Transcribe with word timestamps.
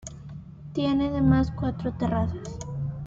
Tiene 0.73 1.09
además 1.09 1.51
cuatro 1.55 1.91
terrazas. 1.93 2.57